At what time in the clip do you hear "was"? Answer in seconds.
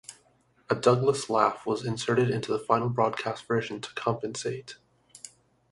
1.67-1.85